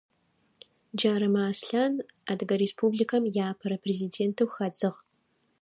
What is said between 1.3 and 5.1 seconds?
Аслъан Адыгэ Республикэм иапэрэ президентэу хадзыгъ.